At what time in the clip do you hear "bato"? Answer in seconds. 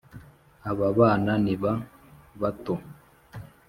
2.41-2.75